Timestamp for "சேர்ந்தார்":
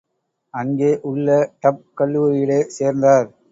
2.77-3.29